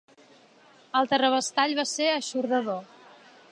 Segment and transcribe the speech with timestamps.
[1.01, 2.83] El terrabastall va ser eixordador.